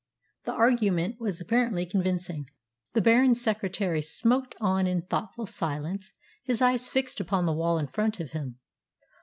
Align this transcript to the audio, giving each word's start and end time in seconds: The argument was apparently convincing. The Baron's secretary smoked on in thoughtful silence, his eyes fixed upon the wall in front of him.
The 0.45 0.53
argument 0.53 1.19
was 1.19 1.39
apparently 1.39 1.85
convincing. 1.85 2.47
The 2.93 3.03
Baron's 3.03 3.39
secretary 3.39 4.01
smoked 4.01 4.55
on 4.59 4.87
in 4.87 5.03
thoughtful 5.03 5.45
silence, 5.45 6.11
his 6.43 6.59
eyes 6.59 6.89
fixed 6.89 7.19
upon 7.19 7.45
the 7.45 7.53
wall 7.53 7.77
in 7.77 7.85
front 7.85 8.19
of 8.19 8.31
him. 8.31 8.57